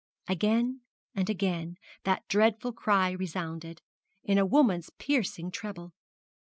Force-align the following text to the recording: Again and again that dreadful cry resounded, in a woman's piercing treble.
Again 0.27 0.81
and 1.13 1.29
again 1.29 1.75
that 2.05 2.27
dreadful 2.27 2.71
cry 2.73 3.11
resounded, 3.11 3.83
in 4.23 4.39
a 4.39 4.47
woman's 4.47 4.89
piercing 4.97 5.51
treble. 5.51 5.93